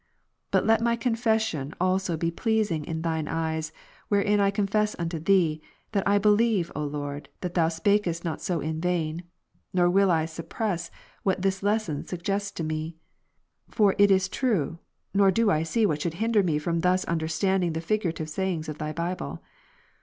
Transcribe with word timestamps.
But 0.49 0.65
let 0.65 0.81
my 0.81 0.95
confession 0.95 1.75
also 1.79 2.17
be 2.17 2.31
pleasing 2.31 2.83
in 2.85 3.03
Thine 3.03 3.27
eyes, 3.27 3.71
wherein 4.07 4.39
I 4.39 4.49
confess 4.49 4.95
unto 4.97 5.19
Thee, 5.19 5.61
that 5.91 6.07
1 6.07 6.21
believe, 6.21 6.71
O 6.75 6.83
Lord, 6.83 7.29
that 7.41 7.53
Thou 7.53 7.67
sj^akest 7.67 8.23
not 8.23 8.41
so 8.41 8.61
in 8.61 8.81
vain; 8.81 9.25
nor 9.75 9.91
will 9.91 10.09
I 10.09 10.25
suppress, 10.25 10.89
what 11.21 11.43
this 11.43 11.61
lesson 11.61 12.03
suggests 12.03 12.49
to 12.53 12.63
me. 12.63 12.95
For 13.69 13.93
it 13.99 14.09
is 14.09 14.27
true, 14.27 14.79
nor 15.13 15.29
do 15.29 15.51
I 15.51 15.61
see 15.61 15.85
what 15.85 16.01
should 16.01 16.15
hinder 16.15 16.41
me 16.41 16.57
from 16.57 16.79
thus 16.79 17.05
under 17.07 17.27
standing 17.27 17.73
the 17.73 17.79
figurative 17.79 18.27
sayings 18.27 18.67
of 18.67 18.79
Thy 18.79 18.91
Bible. 18.91 19.43